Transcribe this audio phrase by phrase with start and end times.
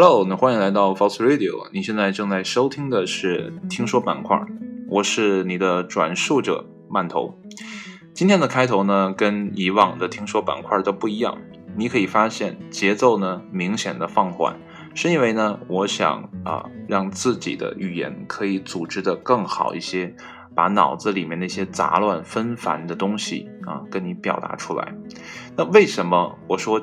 [0.00, 1.68] Hello，那欢迎来到 False Radio。
[1.72, 4.40] 你现在正在收听的是听说板块，
[4.88, 7.36] 我是你的转述者曼头。
[8.14, 11.36] 今天的开头呢，跟以往的听说板块都不一样。
[11.76, 14.56] 你可以发现节奏呢明显的放缓，
[14.94, 20.14] 是因为呢，我想啊，让自己的语言可以组织的更好一些，
[20.54, 24.94] 把脑子里面那些杂乱纷繁的东西啊，跟你表达出来。
[25.56, 26.80] 那为什么我说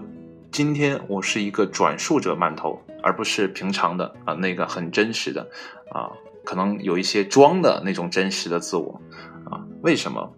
[0.56, 2.82] 今天我是一个转述者馒头？
[3.04, 5.46] 而不是平常的啊，那个很真实的
[5.92, 6.08] 啊，
[6.46, 9.02] 可能有一些装的那种真实的自我
[9.52, 9.60] 啊。
[9.82, 10.34] 为什么？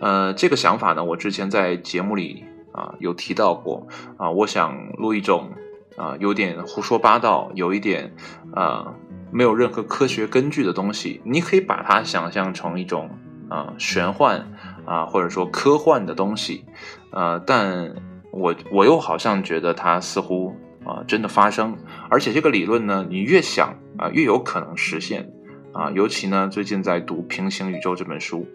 [0.00, 3.88] 呃，这个想法呢，我之前在节目里啊有提到过
[4.18, 4.30] 啊。
[4.30, 5.50] 我想录一种
[5.96, 8.14] 啊，有点胡说八道，有一点
[8.52, 8.92] 啊
[9.32, 11.22] 没有任何科学根据的东西。
[11.24, 13.08] 你可以把它想象成一种
[13.48, 14.46] 啊玄幻
[14.84, 16.66] 啊，或者说科幻的东西
[17.10, 17.94] 啊，但
[18.34, 20.54] 我我又好像觉得它似乎。
[20.86, 21.78] 啊，真的发生，
[22.10, 25.30] 而且这个理论呢，你越想啊，越有可能实现
[25.72, 25.90] 啊。
[25.92, 28.46] 尤其呢，最近在读《平行宇宙》这本书，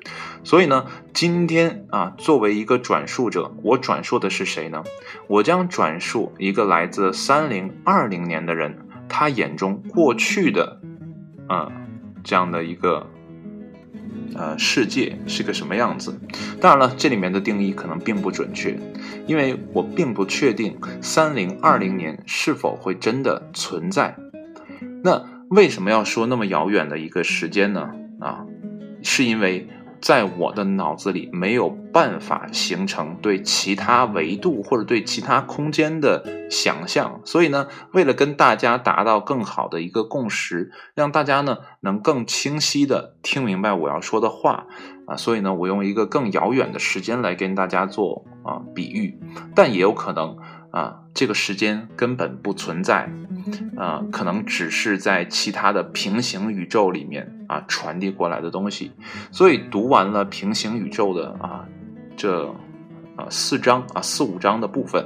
[0.44, 4.84] 所以呢，今天啊，作为一个转述者，我转述的是谁呢？
[5.26, 10.80] 我将转述一个来自三零二零年的人，他眼中过去的
[11.48, 11.72] 啊
[12.24, 13.08] 这样的一个。
[14.36, 16.20] 呃，世界是个什么样子？
[16.62, 18.80] 当然了，这里面的定义可能并不准确，
[19.28, 24.16] 因为我并不确定三零二零年是否会真的存在。
[25.04, 27.90] 那为什么要说那么遥远的一个时间呢？
[28.20, 28.46] 啊，
[29.02, 29.68] 是因为。
[30.02, 44.66] 在我的脑子里没有办法形成对其他维度或者对其他空间的想象，所以呢，为了跟大家达到更好的一个共识，让大家呢能更清晰的听明白我要说的话。
[45.08, 49.20] 啊，所以呢，我用一个更遥远的时间来跟大家做啊比喻，
[49.56, 50.38] 但也有可能。
[50.72, 53.12] 啊，这个时间根本不存在，
[53.76, 58.94] 啊，可能只是在其他的平行宇宙里面啊传递过来的东西。
[59.32, 61.68] 所以读完了平行宇宙的啊
[62.16, 62.48] 这
[63.18, 65.06] 啊四章啊四五章的部分，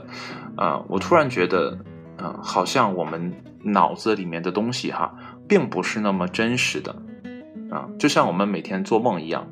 [0.56, 1.76] 啊，我突然觉得，
[2.18, 3.34] 啊，好像我们
[3.64, 5.12] 脑子里面的东西哈，
[5.48, 6.96] 并不是那么真实的，
[7.72, 9.48] 啊，就像我们每天做梦一样。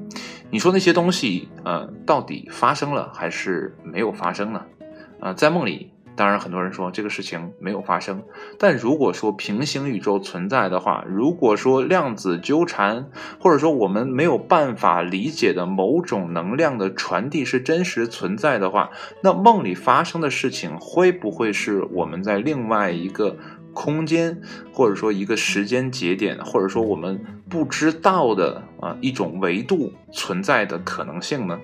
[0.51, 4.61] 你说那些东西，呃，到底发生了还是没有发生呢？
[5.21, 5.91] 啊，在梦里。
[6.21, 8.21] 当然，很多人说这个事情没有发生。
[8.59, 13.09] 但如果说平行宇宙存在的话，如果说量子纠缠，
[13.39, 18.91] 或者说我们没有办法理解的某种能量的传递是真实存在的话，
[19.23, 23.35] 那梦里发生的事情会不会是我们在另外一个
[23.73, 24.39] 空间，
[24.71, 31.59] 或者说一个时间节点，或者说我们不知道的啊一种维度存在的可能性呢？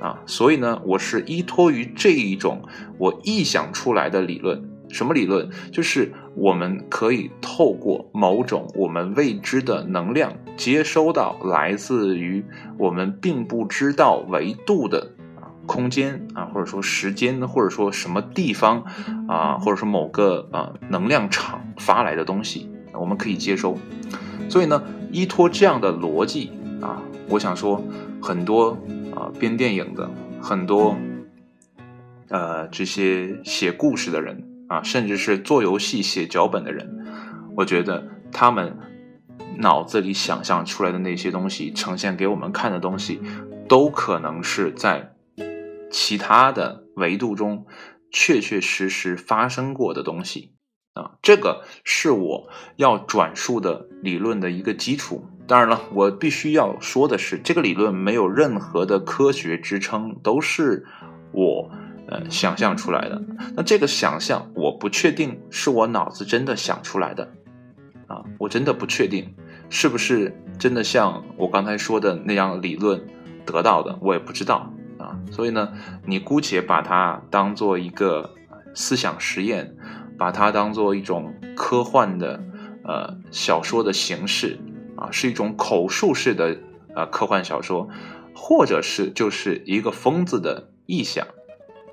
[0.00, 2.62] 啊，所以呢，我是依托于这一种
[2.98, 4.70] 我臆想出来的理论。
[4.88, 5.50] 什么理论？
[5.72, 12.44] 就是我们可以透过某种我们未知的能量，接收到来自于
[12.78, 18.84] 我们并不知道维度的啊空间啊，或者说时间，或者说什么地方
[19.26, 23.76] 啊，或者说某个啊能量场发来的东西，我们可以接收。
[24.48, 24.80] 所以呢，
[25.10, 27.82] 依托这样的逻辑啊，我想说
[28.22, 28.78] 很多。
[29.16, 30.10] 啊，编电影的
[30.42, 30.96] 很多，
[32.28, 37.06] 呃，这些写故事的人啊，甚至是做游戏写脚本的人，
[37.56, 38.76] 我觉得他们
[39.58, 43.20] 脑子里想象出来的那些东西，呈现给我们看的东西，
[43.66, 45.14] 都可能是在
[45.90, 47.64] 其他的维度中
[48.10, 50.52] 确确实实发生过的东西
[50.92, 51.12] 啊。
[51.22, 55.24] 这个是我要转述的理论的一个基础。
[55.48, 60.84] 当然了，我必须要说的是，这个理论没有任何的科学支撑，都是
[61.30, 61.70] 我
[62.08, 63.22] 呃想象出来的。
[63.54, 67.30] 那这个想象，我不确定是我脑子真的想出来的
[68.08, 69.32] 啊，我真的不确定
[69.70, 73.00] 是不是真的像我刚才说的那样理论
[73.44, 75.16] 得到的，我也不知道啊。
[75.30, 75.72] 所以呢，
[76.04, 78.34] 你姑且把它当做一个
[78.74, 79.76] 思想实验，
[80.18, 82.42] 把它当做一种科幻的
[82.82, 84.58] 呃小说的形式。
[85.10, 86.58] 是一种口述式的
[86.94, 87.88] 啊科幻小说，
[88.34, 91.26] 或者是就是一个疯子的臆想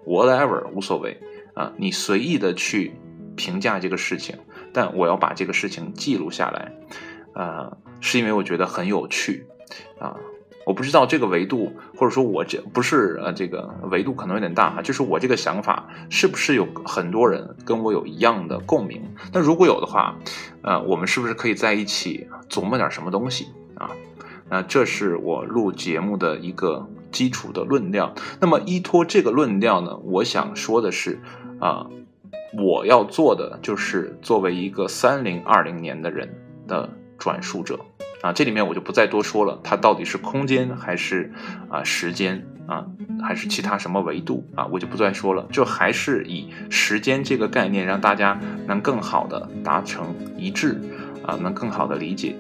[0.06, 1.20] ，whatever 无所谓
[1.54, 2.94] 啊，你随意的去
[3.36, 4.38] 评价这个事情，
[4.72, 6.74] 但我要把这个事情记录下来，
[7.34, 9.46] 啊，是因为我觉得很有趣
[10.00, 10.16] 啊。
[10.66, 19.02] 我不知道这个维度，或者说我这不是呃这个维度可能有点大哈，就是我这个想法是不是有很多人跟我有一样的共鸣？
[19.32, 20.16] 那如果有的话，
[20.62, 23.90] 呃，我们是不是可以在一起琢磨点什么东西啊？
[24.50, 28.14] 那这是我录节目的一个基础的论调。
[28.40, 31.20] 那么依托这个论调呢，我想说的是
[31.60, 31.88] 啊，
[32.58, 36.30] 我要做的就是作为一个三零二零年的人
[36.68, 37.80] 的转述者
[38.24, 41.30] 啊，这里面我就不再多说了，它到底是空间还是
[41.68, 42.86] 啊时间啊，
[43.22, 50.80] 还是其他什么维度啊，我就不再说了，就还是以时间这个概念，让大家能更好的达成一致。
[51.26, 52.36] 啊，能更好的理解，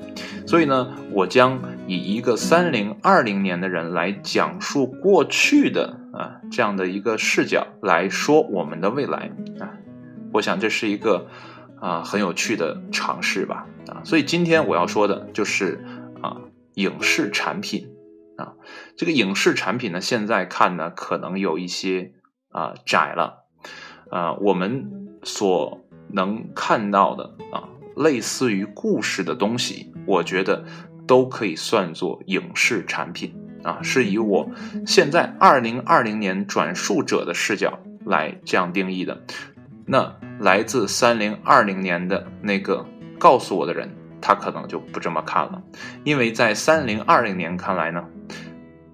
[0.45, 1.57] 所以呢，我将
[1.87, 9.31] 以一个三零二零年的人来讲述过去的啊这样的一个视角来说我们的未来
[9.61, 9.71] 啊，
[10.33, 11.27] 我想这是一个
[11.83, 15.83] 啊很有趣的尝试吧啊，所以今天我要说的就是
[16.21, 16.37] 啊
[16.75, 17.89] 影视产品
[18.37, 18.53] 啊，
[18.95, 22.13] 这个影视产品呢现在看呢可能有一些
[22.49, 23.43] 啊窄了
[24.09, 27.67] 啊，我们所能看到的啊。
[27.95, 30.65] 类似于故事的东西，我觉得
[31.05, 34.49] 都可以算作影视产品啊，是以我
[34.87, 39.21] 现在二零二零年转述者的视角来这样定义的。
[39.85, 42.85] 那来自三零二零年的那个
[43.19, 43.89] 告诉我的人，
[44.21, 45.61] 他可能就不这么看了，
[46.03, 48.03] 因为在三零二零年看来呢，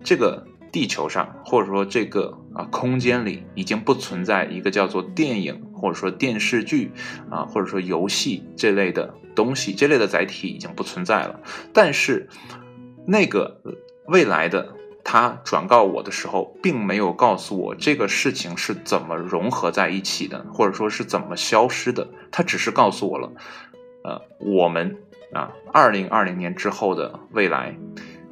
[0.03, 5.65] 这个地球上或者说这个啊空间里已经不存在一个叫做电影。
[5.80, 6.92] 或者说电视剧
[7.30, 11.39] 啊，或者说游戏这类的东西，这类的载体已经不存在了。
[11.71, 12.27] 但是
[13.07, 13.62] 那个
[14.06, 22.07] 未来的他转告我的时候，并没有告诉我这个事情是怎么融合在一起的，或者说是怎么消失的。
[22.31, 23.31] 他只是告诉我了，
[24.03, 24.97] 呃，我们
[25.33, 27.75] 啊，二零二零年之后的未来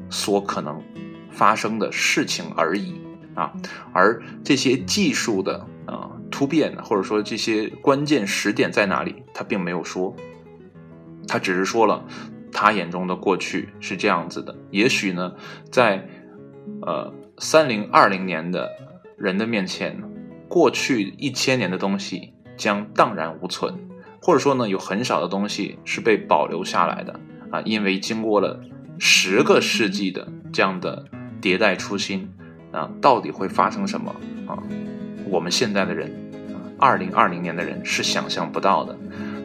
[0.09, 0.83] 所可能
[1.29, 3.01] 发生的事情而已
[3.35, 3.53] 啊。
[3.93, 6.11] 而这些技术的啊。
[6.29, 10.13] 突变，或者说这些关键时点在哪里，他并没有说，
[11.25, 12.03] 他只是说了
[12.51, 14.53] 他眼中的过去是这样子的。
[14.69, 15.33] 也许呢，
[15.71, 16.05] 在
[16.81, 18.69] 呃三零二零年的
[19.17, 20.01] 人的面前，
[20.47, 23.73] 过去一千年的东西将荡然无存，
[24.21, 27.19] 或者说呢，有很少的东西是被保留下来的
[27.51, 28.59] 啊，因为经过了
[28.97, 31.05] 十个世纪的这样的
[31.41, 32.29] 迭代初心
[32.71, 34.15] 啊，到底会发生什么
[34.47, 34.57] 啊？
[35.29, 36.11] 我们现在的人，
[36.79, 38.97] 二零二零年的人是想象不到的。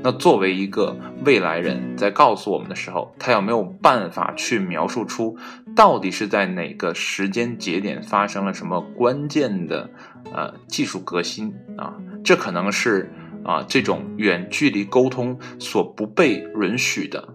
[0.03, 5.37] 那作为一个未来人，在告诉我们的时候，他有没有办法去描述出
[5.77, 9.89] 到底是在哪个时间节点发生了什么关键的
[10.33, 11.97] 呃技术革新啊？
[12.25, 13.13] 这可能是
[13.45, 17.35] 啊这种远距离沟通所不被允许的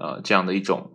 [0.00, 0.90] 呃这样的一种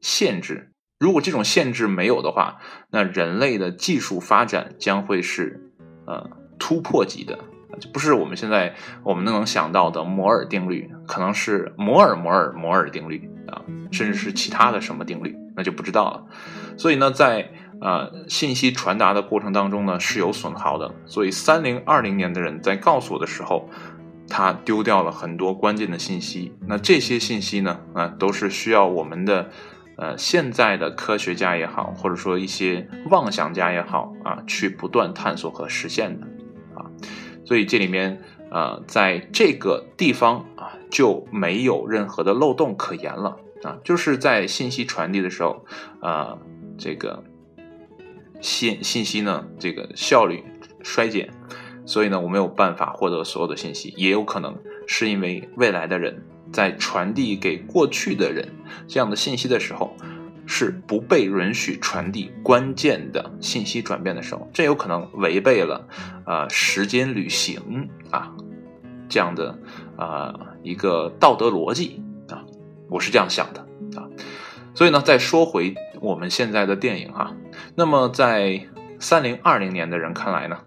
[0.00, 0.72] 限制。
[0.98, 2.58] 如果这种限制没有的话，
[2.90, 5.62] 那人类的技术发展将会是。
[6.08, 7.36] 呃，突破级的，
[7.80, 16.24] 就不是我们现在我们能想到的摩尔定律，可能是摩尔摩尔摩尔定律啊，甚至是其他的什么定律，那就不知道了。
[16.76, 17.50] 所以呢，在
[17.80, 20.94] 呃信息传达的过程当中呢，是有损耗的。
[21.06, 23.68] 所以三零二零年的人在告诉我的时候，
[24.28, 26.52] 他丢掉了很多关键的信息。
[26.66, 29.50] 那这些信息呢，啊，都是需要我们的。
[29.98, 36.26] 呃，现在的科学家也好，或者说一些妄想家也好啊，去不断探索和实现的，
[37.46, 38.20] 所以这里面
[38.50, 45.64] 呃，在这个地方啊，就没有任何的漏洞可言了啊，就是在信息传递的时候，
[46.00, 46.38] 呃，
[46.76, 47.24] 这个
[48.42, 50.44] 信信息呢，这个效率
[50.82, 51.30] 衰减，
[51.86, 54.54] 所以呢，我没有办法获得所有的信息，也有可能
[54.86, 56.22] 是因为未来的人。
[56.52, 58.48] 在传递给过去的人
[58.86, 59.96] 这样的信息的时候，
[60.46, 65.86] 是不被允许传递关键的信息转变的时候，这有可能违背了
[66.24, 68.32] 呃时间旅行啊
[69.08, 69.58] 这样的
[69.96, 72.44] 呃一个道德逻辑啊，
[72.88, 73.60] 我是这样想的
[74.00, 74.08] 啊。
[74.74, 77.34] 所以呢，再说回我们现在的电影哈，
[77.74, 78.66] 那么在
[79.00, 80.58] 三零二零年的人看来呢，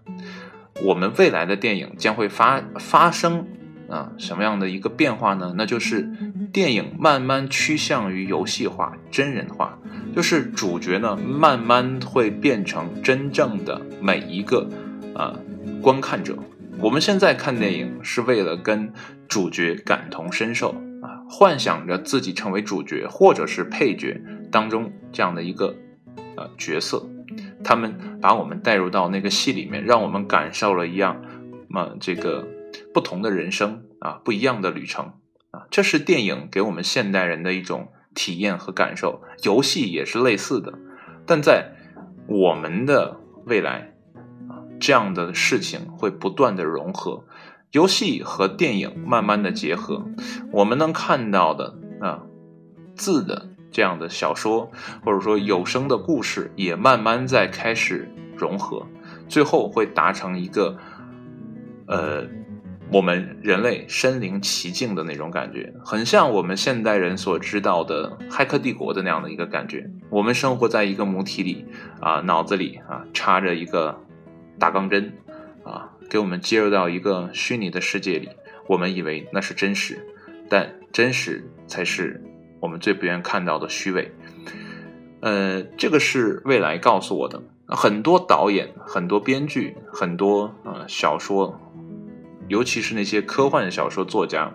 [0.84, 3.48] 我们未来的电影将会发发生。
[3.90, 5.54] 啊，什么样的一个变化呢？
[5.58, 6.10] 那就是
[6.54, 9.78] 电影慢慢趋向于游戏化、真人化，
[10.16, 14.70] 就是主角呢慢慢会变成真正的每一个
[15.16, 15.34] 啊
[15.82, 16.38] 观看者。
[16.80, 18.94] 我们现在看电影是为了跟
[19.28, 20.70] 主角感同身受
[21.02, 25.76] 啊，幻想着自己成为主角或者是配角当中这样的一个
[26.36, 27.04] 呃角色，
[27.64, 31.20] 他们把我们带入到那个戏里面，让我们感受了一样，
[31.70, 32.48] 么这个。
[32.94, 35.14] 不同的人生啊，不一样的旅程
[35.52, 39.22] 啊，这是电影给我们现代人的一种体验和感受。
[39.44, 40.74] 游戏也是类似的，
[41.26, 41.72] 但在
[42.28, 43.94] 我们的未来
[44.48, 47.24] 啊，这样的事情会不断的融合，
[47.72, 50.06] 游戏和电影慢慢的结合，
[50.52, 52.24] 我们能看到的啊
[52.96, 54.72] 字的这样的小说，
[55.04, 58.86] 或者说有声的故事，也慢慢在开始融合，
[59.28, 60.78] 最后会达成一个
[61.88, 62.28] 呃。
[62.92, 69.88] 我们人类身临其境的那种感觉，很像我们现代人所知道的《骇客帝国》的那样的一个感觉。
[70.10, 71.66] 我们生活在一个母体里
[72.00, 73.96] 啊，脑子里啊插着一个
[74.58, 75.14] 大钢针
[75.64, 78.28] 啊，给我们接入到一个虚拟的世界里。
[78.68, 80.04] 我们以为那是真实，
[80.50, 82.24] 但真实才是
[82.60, 84.12] 我们最不愿看到的虚伪。
[85.22, 87.40] 呃，这个是未来告诉我的。
[87.68, 91.62] 很多导演、很多编剧、很多呃小说。
[92.50, 94.52] 尤其是那些科幻小说作家，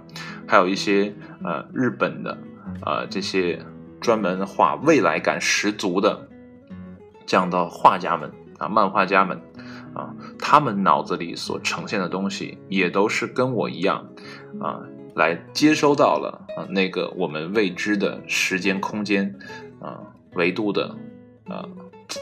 [0.46, 2.36] 还有一些呃日本的
[2.84, 3.58] 呃这些
[4.00, 6.28] 专门画未来感十足的
[7.24, 9.40] 这样的画家们啊，漫画家们
[9.94, 14.06] 啊，他们脑子里所呈现的东西，也都是跟我一样
[14.60, 14.80] 啊，
[15.14, 19.34] 来接收到了啊那个我们未知的时间空间
[19.80, 20.00] 啊
[20.34, 20.94] 维度的
[21.46, 21.64] 啊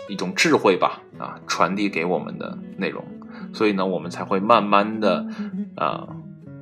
[0.09, 3.03] 一种智慧吧啊，传递给我们的内容。
[3.53, 5.27] 所以呢，我们才会慢慢的，
[5.77, 6.07] 啊，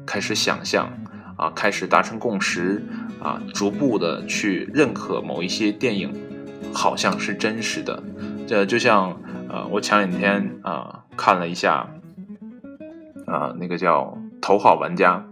[0.06, 0.92] 开始想象，
[1.36, 2.82] 啊，开始达成共识，
[3.22, 6.12] 啊，逐步的去认可某一些电影，
[6.72, 8.02] 好像是真实的。
[8.46, 9.16] 这就像，
[9.48, 11.88] 呃，我前两天啊看了一下，
[13.26, 14.02] 啊，那个叫
[14.40, 15.24] 《头号玩家》，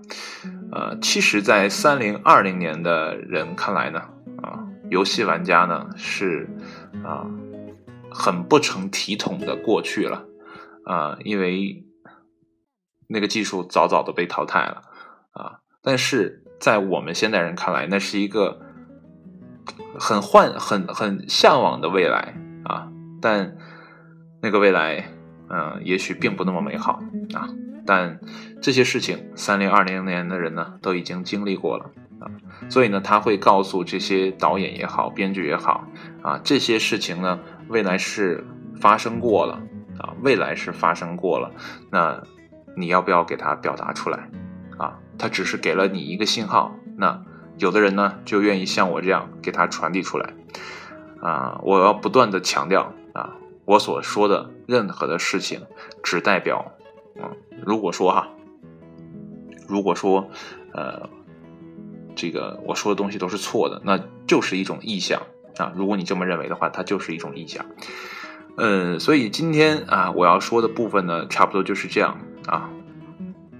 [0.71, 4.01] 呃，其实，在三零二零年的人看来呢，
[4.41, 6.49] 啊，游戏玩家呢是，
[7.03, 7.27] 啊，
[8.09, 10.25] 很不成体统的过去了。
[10.89, 11.85] 啊，因为
[13.09, 14.83] 那个技术早早的被淘汰了
[15.33, 18.63] 啊，但是在我们现代人看来，那是一个
[20.01, 22.89] 很幻、很很向往的未来啊，
[23.21, 23.59] 但
[24.41, 25.11] 那个未来，
[25.51, 27.03] 嗯，也许并不那么美好
[27.35, 27.51] 啊。
[27.85, 28.19] 但
[28.63, 31.85] 这些事情，三零二零年的人呢，都已经经历过了
[32.21, 32.33] 啊，
[32.71, 35.87] 所以呢，他会告诉这些导演也好、编剧也好
[36.23, 38.43] 啊，这些事情呢，未来是
[38.81, 39.61] 发生过了。
[39.99, 41.51] 啊，未来是发生过了，
[41.91, 42.23] 那
[42.77, 44.31] 你要不要给他表达出来？
[44.79, 47.23] 啊，他只是给了你一个信号，那
[47.59, 50.33] 有的人呢就愿意像我这样给他传递出来。
[51.21, 55.63] 啊，我要不断的强调啊，我所说的任何的事情，
[56.03, 56.73] 只代表，
[57.17, 57.37] 嗯，
[57.67, 58.29] 如果说哈，
[59.67, 60.31] 如果说，
[60.73, 61.11] 呃，
[62.15, 65.21] 这个我说的东西都是错的，那就是一种臆想
[65.57, 65.73] 啊。
[65.75, 67.67] 如果你这么认为的话，它就是一种臆想。
[68.61, 72.69] 嗯，所以今天啊，我要说的部分呢，差不多就是这样啊。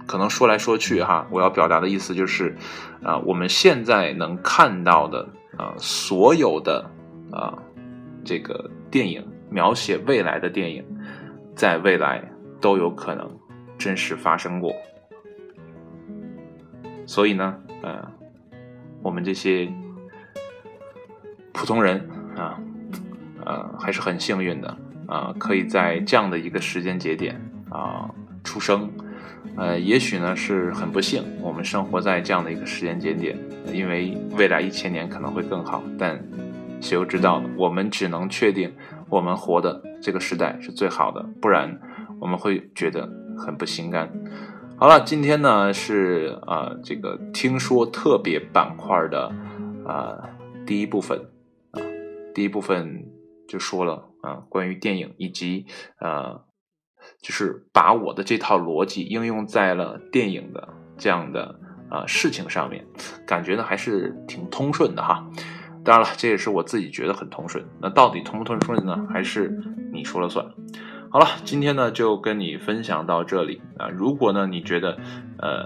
[0.05, 2.53] 可能说来说去哈，我要表达的意思就是，
[3.01, 5.25] 啊，我们现在能看到的
[5.55, 6.83] 啊，所有的
[7.31, 7.57] 啊，
[8.25, 10.83] 这个电影描写未来的电影，
[11.55, 12.21] 在未来
[12.59, 13.25] 都有可能
[13.77, 14.73] 真实发生过。
[17.05, 18.05] 所以呢，呃，
[19.01, 19.71] 我们这些
[21.53, 22.59] 普通人啊，
[23.45, 24.77] 呃，还是很幸运的。
[25.09, 27.35] 啊，可以在这样的一个时间节点
[27.69, 28.09] 啊
[28.43, 28.89] 出生，
[29.57, 33.37] 呃，也许呢是很不幸，我们生活在这样的一个时间节点，
[33.73, 36.23] 因为未来一千年可能会更好，但
[36.79, 37.49] 谁又知道呢？
[37.57, 38.71] 我们只能确定
[39.09, 41.79] 我们活的这个时代是最好的，不然
[42.19, 44.07] 我们会觉得很不心甘。
[44.77, 49.29] 好了，今天呢是啊这个听说特别板块的
[49.85, 50.29] 啊
[50.65, 51.19] 第一部分
[51.71, 51.81] 啊
[52.33, 53.03] 第一部分
[53.49, 54.05] 就说了。
[54.21, 55.65] 啊，关于电影以及
[56.01, 56.43] 呃，
[57.21, 61.57] 就是把我的这套逻辑应用在了电影的这样的
[61.89, 62.85] 啊事情上面，
[63.25, 65.25] 感觉呢还是挺通顺的哈。
[65.85, 67.65] 当然了，这也是我自己觉得很通顺。
[67.81, 69.07] 那到底通不通顺呢？
[69.09, 69.57] 还是
[69.93, 70.45] 你说了算。
[71.09, 73.87] 好了，今天呢就跟你分享到这里啊。
[73.87, 74.99] 如果呢你觉得
[75.37, 75.65] 呃，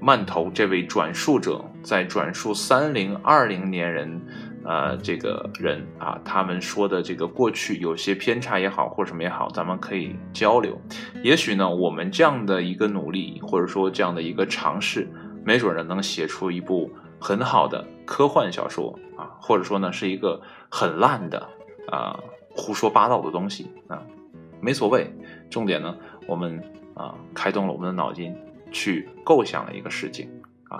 [0.00, 4.20] 慢头这位转述者在转述三零二零年人。
[4.64, 10.80] 呃，这个人啊，他们说的这个过去有些偏差也好，或者什么也好，咱们可以交流。
[11.22, 15.06] 也许呢，我们这样的一个努力，或者说这样的一个尝试，
[15.44, 16.90] 没准呢能写出一部
[17.20, 20.40] 很好的科幻小说啊，或者说呢是一个
[20.70, 21.46] 很烂的
[21.90, 22.18] 啊
[22.48, 24.02] 胡说八道的东西啊，
[24.62, 25.12] 没所谓。
[25.50, 25.94] 重点呢，
[26.26, 26.58] 我们
[26.94, 28.34] 啊开动了我们的脑筋，
[28.72, 30.28] 去构想了一个事情。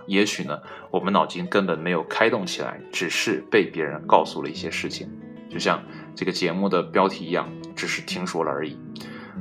[0.06, 0.58] 也许呢，
[0.90, 5.08] 我们脑筋根本没有开动起来，只是被别人告诉了一些事情，
[5.48, 5.82] 就像
[6.14, 8.76] 这个节目的标题一样，只是听说了而已。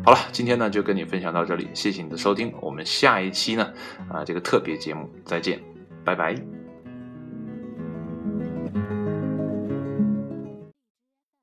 [0.04, 3.72] 好了，今天呢就跟你分享到这里，谢谢你的收听，我们下一期呢
[4.10, 5.60] 啊这个特别节目再见，
[6.04, 6.63] 拜拜。